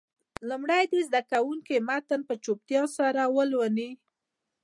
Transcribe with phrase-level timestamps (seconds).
[0.49, 3.91] لومړی دې زده کوونکي متن په چوپتیا سره ولولي.